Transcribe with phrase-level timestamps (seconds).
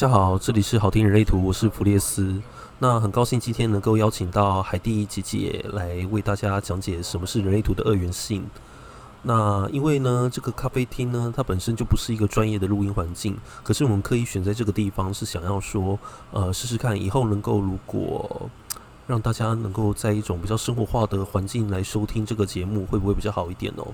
[0.00, 2.40] 大家好，这里是好听人类图，我是弗列斯。
[2.78, 8.46] 那很高兴今天能够邀请到海蒂姐姐来为大家讲解什么是人类图的二元性。
[9.22, 15.98] 那因为呢，这个咖啡厅呢，它本身就不是一个专业的录音环境，可是我们可以选在这个地方，是想要说，
[16.30, 18.48] 呃，试试看以后能够如果
[19.08, 23.88] 让大家能够在一种比较生活化的环境来收听这个节目，会不会比较好一点哦？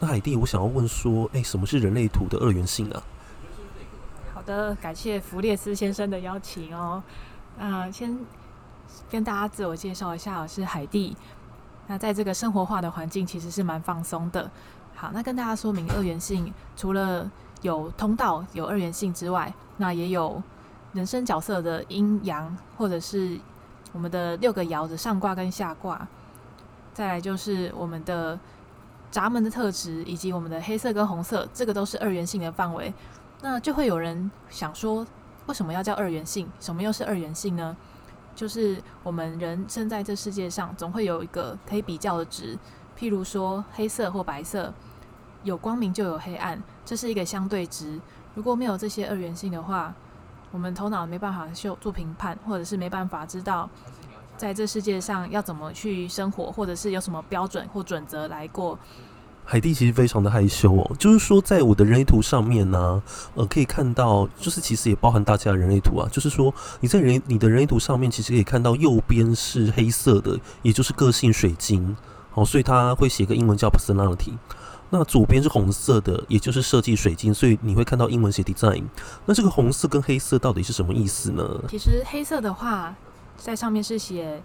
[0.00, 3.02] 那海蒂，我想要问说，哎，什么是人类图的二元性啊？
[4.46, 7.02] 的感谢弗列斯先生的邀请哦。
[7.58, 8.18] 呃，先
[9.10, 11.14] 跟大家自我介绍一下，我是海蒂。
[11.88, 14.50] 那在这个生活化的环境，其实是蛮放松的。
[14.94, 17.30] 好，那跟大家说明二元性，除了
[17.62, 20.42] 有通道有二元性之外，那也有
[20.92, 23.38] 人生角色的阴阳，或者是
[23.92, 26.06] 我们的六个爻的上卦跟下卦。
[26.94, 28.38] 再来就是我们的
[29.10, 32.92] 闸门的特质，以及我们的黑色跟红色，这个都是二元性的范围。
[33.42, 35.06] 那就会有人想说，
[35.46, 36.48] 为什么要叫二元性？
[36.58, 37.76] 什么又是二元性呢？
[38.34, 42.58] 就是我们人生在这世界上，总会有一个可以比较的值，
[42.98, 44.72] 譬如说黑色或白色，
[45.42, 48.00] 有光明就有黑暗，这是一个相对值。
[48.34, 49.94] 如果没有这些二元性的话，
[50.50, 53.68] 我们头脑没办法做做评判，或者是没办法知道
[54.36, 58.78] 在这世界上要怎么去生活，或者是有什么标准或准则来过。
[59.48, 63.00] 海蒂其实非常的害羞哦，就是说在我的人类图上面呢、
[63.34, 71.96] 呃，可以看到，就是其实也包含大家的人类图啊，就是说你在人你的人类图上面，其实可以看到右边是黑色的，也就是个性水晶，
[72.34, 74.32] 哦，所以他会写个英文叫 personality，
[74.90, 78.82] 那左边是红色的，也就是设计水晶，所以你会看到英文写 design。
[79.26, 81.60] 那这个红色跟黑色到底是什么意思呢？
[81.68, 82.92] 其实黑色的话，
[83.36, 84.42] 在上面是写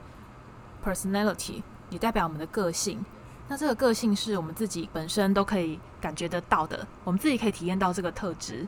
[0.86, 3.04] personality，也代表我们的个性。
[3.52, 8.66] 那这个个性是我们自己本身都可以感觉得到的，我们自己可以体验到这个特质，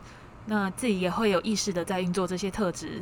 [0.48, 3.02] 那自己也会有意识的在运作这些特质。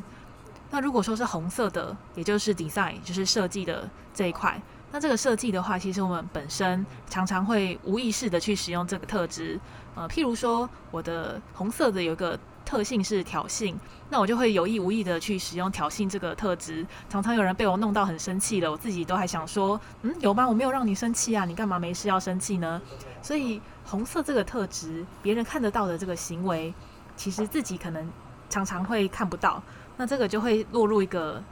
[0.70, 4.62] 那如果说是红色的，也就是 design，就是设计的这一块，
[4.92, 9.60] 那这个设计的话，其实我们本身常常会无意识的去使用这个特质。
[9.96, 12.40] 呃，譬如说我的红色的有一个。
[12.72, 13.76] 特性是挑衅，
[14.10, 16.88] 那我就会有意无意的去使用挑衅这个特质。
[17.10, 20.48] 常常有人被我弄到很生气了，我自己都还想说，嗯，有吗？
[20.48, 22.82] 我没有让你生气啊，你干嘛没事要生气呢？
[23.22, 26.74] 所以红色这个特质，别人看得到的这个行为，
[27.18, 28.10] 其实自己可能
[28.50, 29.62] 常常会看不到。
[29.98, 31.44] 那这个就会落入一个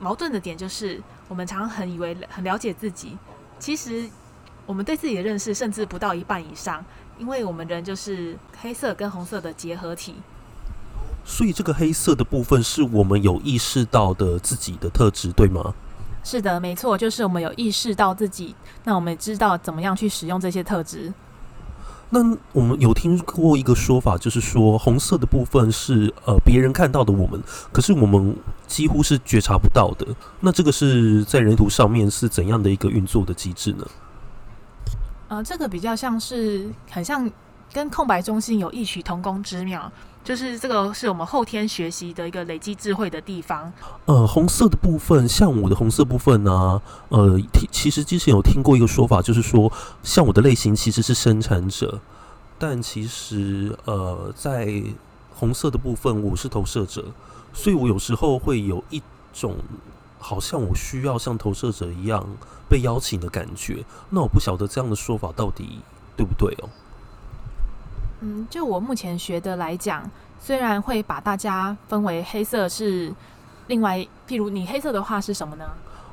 [0.00, 3.16] 矛盾的点，就是我们常常很以为很了解自己，
[3.60, 4.10] 其实
[4.66, 6.84] 我们对自己的认识甚至不到一半以上，
[7.18, 10.16] 因为我们人就是黑色跟红色的结合体。
[11.28, 15.74] 所以这个黑色的部分是我们有意识到的自己的特质，对吗？
[16.22, 18.54] 是的，没错，就是我们有意识到自己，
[18.84, 21.12] 那我们知道怎么样去使用这些特质。
[22.10, 22.20] 那
[22.52, 28.36] 我们有听过一个说法，就是说红色的部分是呃别人看到的我们，可是我们
[28.68, 30.06] 几乎是觉察不到的。
[30.38, 33.84] 那这个是在人图上面是怎样的一个运作的机制呢？
[35.28, 37.28] 呃，这个比较像是很像
[37.72, 39.90] 跟空白中心有异曲同工之妙。
[40.24, 43.72] 就是这个是我们后天学习的一个累积智慧的地方。
[44.06, 47.40] 呃，红色的部分，像我的红色部分呢、啊，呃，
[47.70, 49.72] 其实之前有听过一个说法，就是说，
[50.02, 52.00] 像我的类型其实是生产者，
[52.58, 54.82] 但其实呃，在
[55.32, 57.04] 红色的部分我是投射者，
[57.54, 59.00] 所以我有时候会有一
[59.32, 59.54] 种
[60.18, 62.26] 好像我需要像投射者一样
[62.68, 63.84] 被邀请的感觉。
[64.10, 65.78] 那我不晓得这样的说法到底
[66.16, 66.68] 对不对哦。
[68.20, 70.08] 嗯，就我目前学的来讲，
[70.40, 73.12] 虽然会把大家分为黑色是
[73.66, 75.64] 另外，譬如你黑色的话是什么呢？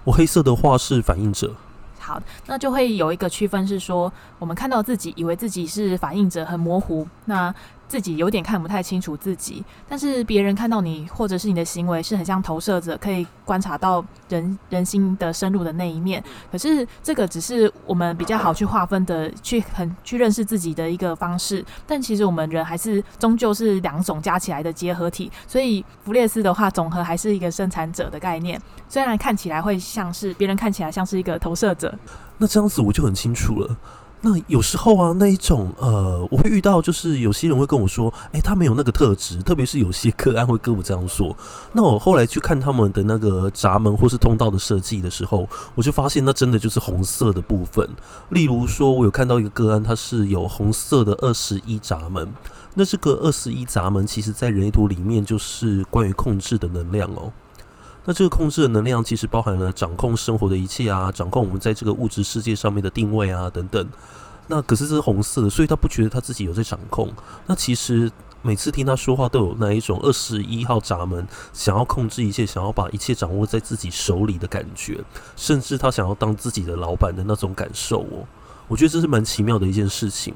[0.03, 1.53] 我黑色的话是反应者。
[1.99, 7.07] 好，那就会有一个区分是说，我们看到自己以为自己是反应者，很模糊。
[7.25, 7.53] 那
[7.87, 16.23] 自己有点看不太清楚自己，但是别人看到你或者是你的行为是很像投射者，可以观察到人人心的深入的那一面。
[16.51, 21.63] 可是这个只是我们比较好去划分的，去很去认识自己的一个方式。
[21.85, 25.31] 但其实我们人还是终究是两种加起来的结合体。
[25.47, 28.59] 所以弗列斯的话，总和还是一个生产者的概念。
[28.89, 31.93] 虽然看起来会像是别人看起来像是一个投射者，
[32.39, 33.77] 那这样子我就很清楚了。
[34.25, 41.35] 那有时候啊，那一种呃，我会遇到，就是有些人会跟我说，哎、他没有那个特质，特别是有些个案会跟我这样说。
[41.73, 47.85] 那我后来去看他们的那个闸门或是通道的设计的时候，我就发现那真的就是红色的部分。
[48.29, 52.25] 例如说，我有看到一个个案，它是有红色的二十一闸门。
[52.75, 57.29] 那这个二十一闸门，其实在人类图里面就是关于控制的能量哦。
[58.05, 63.87] 那这个控制的能量，其实包含了掌控生活的一切啊，掌控我们在这个物质世界上面的定位啊等等。
[64.47, 67.09] 那可是这是红色的，所以他不觉得他自己有在掌控。
[67.47, 68.11] 那其实
[68.41, 75.01] 每次听他说话都有那一种二十一号闸门想要控制一切，想要把一切掌握在自己手里的感觉，
[75.37, 78.27] 甚至他想要当自己的老板的那种感受哦。
[78.67, 80.33] 我觉得这是蛮奇妙的一件事情。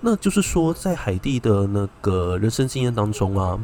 [0.00, 3.58] 那就是说，在海蒂的那个人生经验当中啊，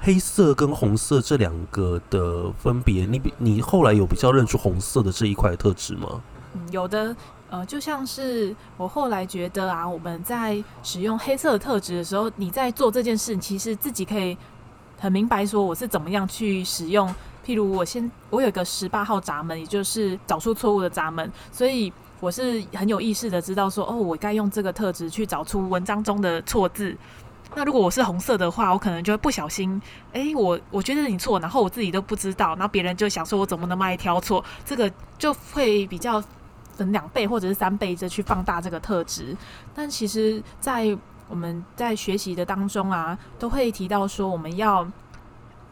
[0.00, 6.20] 黑色跟红色这两个的分别，你比你后来有比较认出红色的这一块特质吗？
[6.54, 7.14] 嗯，有的。
[7.50, 14.36] 呃，就像是我后来觉得啊，我们在使用黑色的特质的时候，你在做这件事，其实自己可以
[14.98, 17.08] 很明白说我是怎么样去使用。
[17.46, 21.90] 譬如我先，我有一个十八号闸门，也就是找出错误的闸门，所以
[22.20, 26.94] 我是很有意识的知道说，哦，我该用这个特质去找出文章中的错字。
[27.54, 29.80] 那如果我是红色的话，我可能就会不小心，
[30.12, 36.22] 诶，我我觉得你错，然后我自己都不知道，然后别人就想说我怎么那么爱挑错，这个就会比较。
[36.76, 39.36] 分两倍或者是三倍的去放大这个特质，
[39.74, 40.96] 但其实，在
[41.28, 44.86] 我们在学习的当中啊，都会提到说，我们要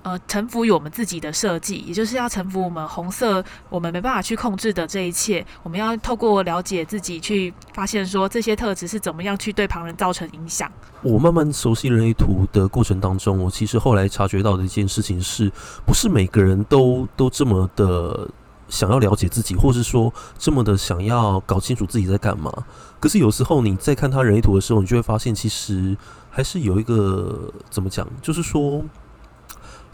[0.06, 5.44] 呃臣服于我们自己的设计，也就是要臣服我们红色我们没办法去控制的这一切。
[5.64, 10.70] 我们要透过了解自己，去发现说这些特质是怎么样去对旁人造成影响。
[11.02, 15.50] 我慢慢熟悉人类图的过程当中，我其实后来察觉到的一件事情是，
[15.84, 18.28] 不是每个人都都这么的。
[18.68, 22.52] 想要了解自己，或是说这么的想要搞清楚自己在干嘛，
[22.98, 25.96] 可是有时候你在看他人类图的时候，你就会发现，其实
[26.28, 28.82] 还是有一个怎么讲，就是说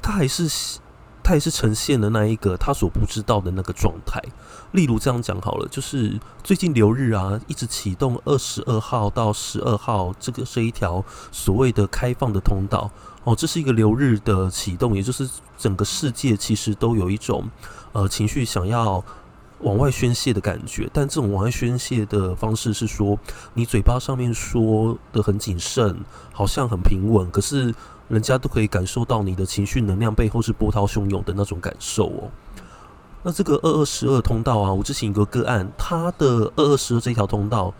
[0.02, 0.80] 他还是
[1.22, 4.20] 他还是呈现了那一个他所不知道的那个状态。
[4.72, 12.90] 例如这样讲好了，就是最近流日啊，一直启动二十二号到十二号这个这一条所谓的开放的通道
[13.24, 17.48] 哦，这是一个流日的启动，也就是整个世界其实都有一种。
[17.92, 19.04] 呃，情绪想要
[19.58, 23.18] 往外宣泄的感觉，但这种往外宣泄的方式是说，
[23.52, 26.00] 你嘴巴上面说的很谨慎，
[26.32, 27.74] 好像很平稳，可是
[28.12, 32.30] 人家都可以感受到你的情绪能量背后是波涛汹涌的那种感受哦。
[33.22, 37.72] 那这个二二十二通道啊，我之前有个个案，他的二二十二这条通道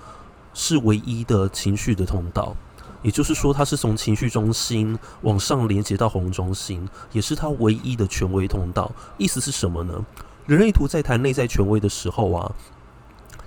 [0.55, 2.57] 是唯一的情绪的通道。
[3.03, 8.91] 也就是说，它是从情绪中心往上连接到喉咙中心，也是它唯一的权威通道。
[9.19, 9.93] 意思是什么呢？
[10.47, 12.51] 人类图在谈内在权威的时候啊。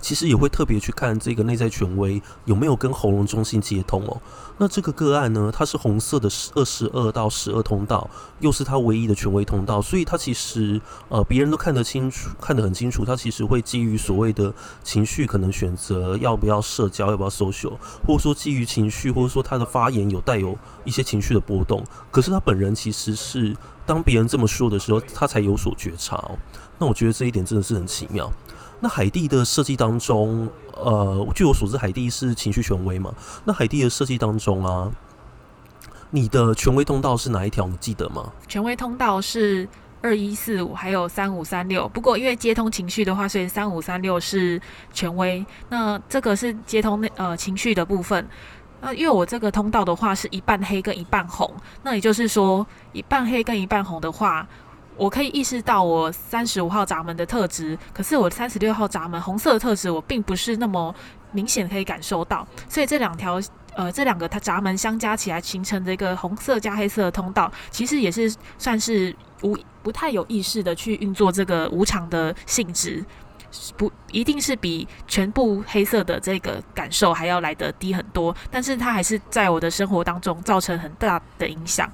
[0.06, 4.22] 其实也会特别去看这个内在权威有没有跟喉咙中心接通哦。
[4.60, 8.08] 那这个个案呢，它是红色的二十二到十二通道，
[8.40, 10.80] 又是它唯一的权威通道，所以它其实
[11.10, 13.04] 呃别人都看得清楚，看得很清楚。
[13.04, 14.54] 它其实会基于所谓的
[14.84, 17.74] 情绪，可能选择要不要社交，要不要 social，
[18.06, 21.84] 或者说基于情绪，或者说他的发言有带有一些情绪的波动。
[22.12, 26.38] 可是他本人其实是当别人这么说的时候，他才有所觉察哦。
[26.78, 28.32] 那我觉得这一点真的是很奇妙。
[28.80, 33.14] 那海蒂的设计当中，呃，据我所知，海蒂是情绪权威嘛？
[33.46, 34.92] 那海蒂的设计当中啊，
[36.12, 37.68] 你的权威通道是哪一条？
[37.68, 38.32] 你记得吗？
[38.48, 39.68] 权威通道是
[40.02, 41.88] 二一四五，还有三五三六。
[41.90, 44.62] 不过因为接通情绪的话，所以三五三六是
[44.94, 45.44] 权威。
[45.70, 48.28] 那这个是接通那呃情绪的部分。
[48.82, 51.52] 那因为我这个通道的话是一半黑跟一半红，
[51.82, 54.48] 那也就是说一半黑跟一半红的话。
[54.98, 60.94] 我可以意识到我三十五号闸门的特质，可是我三十六号闸门红色的特质，我并不是那么
[61.32, 62.48] 明显可以感受到。
[62.70, 63.40] 所以这两条
[63.76, 73.06] 呃这两个它闸门相加起来形成的一个红色加黑色的通道，其实也是算是无不太有意识的去运作这个无常的性质，
[73.78, 81.92] 不一定是比全部黑色的这个感受还要来得低很多，但是它还是在我的生活当中造成很大的影响。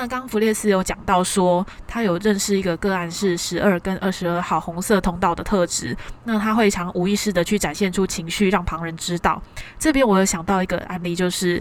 [0.00, 9.42] 那刚弗列斯有讲到说，他有认识一个个案是十二跟二十二号红色通道的特质，那他会常无意识的去展现出情绪，让旁人知道。
[9.76, 11.60] 这边我有想到一个案例，就是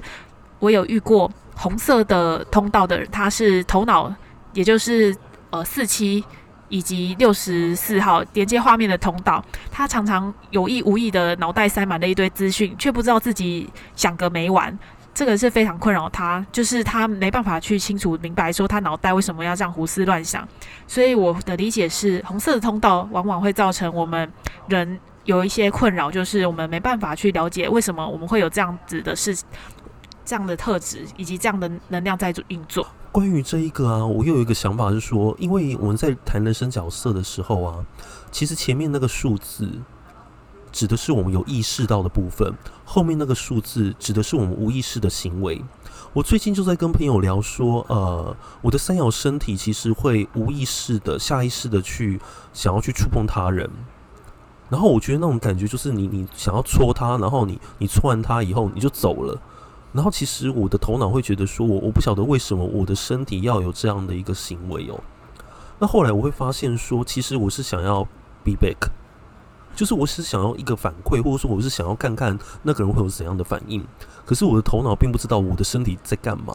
[0.60, 4.14] 我有遇过红色的通道的人，他是头脑，
[4.54, 5.18] 也就是
[5.50, 6.24] 呃四七
[6.70, 14.78] 以及六十四号连接画面的通道，他常常有意无意的脑袋塞满了一堆资讯，却不知道自己想个没完。
[15.18, 20.48] 这个是非常困扰他，就是他没办法去清楚明白说他脑袋为什么要这样胡思乱想。
[20.86, 24.32] 所以我的理解是，红色的通道往往会造成我们
[24.68, 29.36] 人有一些困扰，就是我们没办法去了解为什么我们会有这样子的事、
[30.24, 32.86] 这样的特质以及这样的能量在运作。
[33.12, 37.84] 关于这一个啊，我又有一个想法是说，因为我们在谈人生角色的时候啊，
[38.32, 39.68] 其实前面那个数字。
[40.72, 42.54] 指的是我们有意识到的部分，
[42.86, 45.62] 后面那个数字指的是我们无意识的行为。
[46.14, 52.20] 我最近就在跟朋友聊说，呃，我的三爻身体其实会无意识的、下意识的去
[52.54, 53.70] 想要去触碰他人，
[54.70, 59.40] 然后我觉得那种感觉就是你你想要戳他，然后你你戳完他以后你就走了，
[59.94, 65.00] 然后其实我的头脑会觉得说，我我不晓得为什么我的身体要有这样的一个行为哦。
[65.80, 68.04] 那后来我会发现说，其实我是想要
[68.44, 68.90] be back，
[69.78, 73.86] 就是我是想要一个反馈，或者说我是想要看看那个人会有怎样的反应。
[74.26, 76.52] 可是我的头脑并不知道我的身体在干嘛。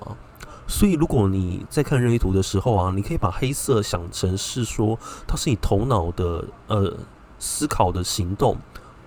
[0.67, 6.93] 所以如果你在看任意图的时候啊，你可以把黑色想成是说，它是你头脑的呃
[7.39, 8.57] 思考的行动、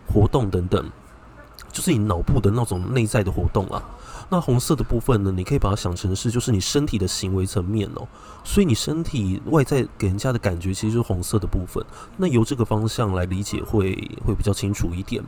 [0.08, 0.90] 活动等等，
[1.74, 3.84] 就是你脑部的那种内在的活动啊。
[4.30, 5.32] 那红色的部分呢？
[5.32, 8.08] 你可以把它想成是，就是你身体的行为层面哦。
[8.44, 11.84] 所以你身体外在给人家的感觉，其实是红色的部分。
[12.18, 13.94] 那由这个方向来理解会，
[14.26, 15.24] 会比较清楚一点。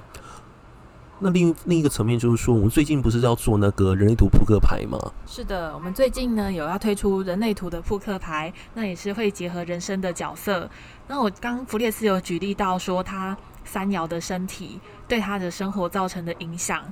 [1.20, 5.00] 那另另一个层面就是说，我们最近不是要做那个人类图扑克牌吗？
[5.26, 10.70] 是的，我们最近呢有要推出人类图的扑克牌，那也是会结合人生的角色。
[11.08, 13.36] 那我刚弗列斯有举例到说，他
[13.66, 16.84] 三爻的身体对他的生活造成的影响。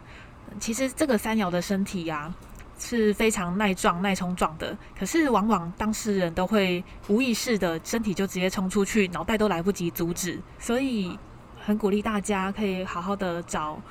[0.60, 2.36] 其实这个三爻的身体呀、啊、
[2.80, 11.18] 是非常耐撞、耐冲撞的，可是往往当事人都会无意识的身体就直接冲出去，脑袋都来不及阻止，所以
[11.60, 13.82] 很鼓励大家可以好好的找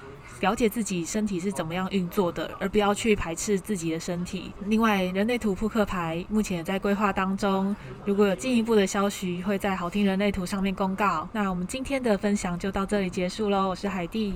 [0.41, 4.53] 了解自己身体是怎么样运作的，而不要去排斥自己的身体。
[4.67, 11.29] 另外，人类图扑克牌目前也在规划当中，如果有进一步的消息，会在好听人类图上面公告。
[11.33, 14.35] 那我们今天的分享就到这里结束喽，我是海蒂。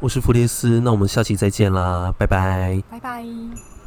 [0.00, 3.77] 我是弗列斯，那我们下期再见啦，拜拜，拜拜。